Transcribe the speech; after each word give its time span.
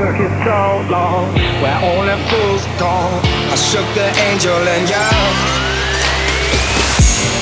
Working 0.00 0.32
so 0.44 0.80
long, 0.88 1.28
where 1.60 1.76
all 1.84 2.02
them 2.06 2.18
fools 2.30 2.64
gone. 2.78 3.20
I 3.52 3.54
shook 3.54 3.84
the 3.92 4.08
angel 4.32 4.56
and 4.56 4.88
yelled. 4.88 5.36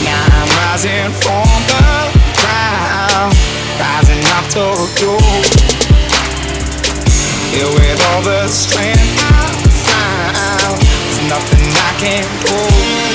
Now 0.02 0.26
I'm 0.26 0.50
rising 0.66 1.12
from 1.22 1.46
the 1.70 2.10
ground, 2.42 3.30
rising 3.78 4.24
up 4.34 4.50
to 4.58 4.74
you. 4.98 5.14
Here 7.54 7.70
with 7.78 8.00
all 8.10 8.22
the 8.22 8.48
strength 8.48 9.06
I 9.22 9.54
found, 9.86 10.82
there's 10.82 11.22
nothing 11.30 11.62
I 11.62 11.92
can't 12.02 12.32
do. 12.44 13.07